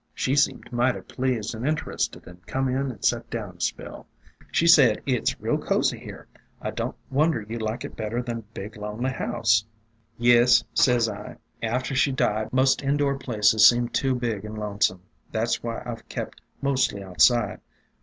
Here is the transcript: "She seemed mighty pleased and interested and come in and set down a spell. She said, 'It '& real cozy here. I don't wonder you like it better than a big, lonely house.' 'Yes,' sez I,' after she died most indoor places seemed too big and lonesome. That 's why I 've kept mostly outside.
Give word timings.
"She 0.15 0.35
seemed 0.35 0.73
mighty 0.73 1.01
pleased 1.01 1.53
and 1.53 1.63
interested 1.63 2.25
and 2.25 2.43
come 2.47 2.67
in 2.67 2.89
and 2.89 3.05
set 3.05 3.29
down 3.29 3.57
a 3.57 3.61
spell. 3.61 4.07
She 4.51 4.65
said, 4.65 5.03
'It 5.05 5.35
'& 5.37 5.39
real 5.39 5.59
cozy 5.59 5.99
here. 5.99 6.25
I 6.59 6.71
don't 6.71 6.95
wonder 7.11 7.43
you 7.47 7.59
like 7.59 7.85
it 7.85 7.95
better 7.95 8.19
than 8.19 8.39
a 8.39 8.53
big, 8.55 8.77
lonely 8.77 9.11
house.' 9.11 9.63
'Yes,' 10.17 10.63
sez 10.73 11.07
I,' 11.07 11.37
after 11.77 11.93
she 11.93 12.11
died 12.11 12.51
most 12.51 12.81
indoor 12.81 13.15
places 13.15 13.67
seemed 13.67 13.93
too 13.93 14.15
big 14.15 14.43
and 14.43 14.57
lonesome. 14.57 15.03
That 15.31 15.49
's 15.51 15.61
why 15.61 15.83
I 15.85 15.93
've 15.93 16.09
kept 16.09 16.41
mostly 16.63 17.03
outside. 17.03 17.59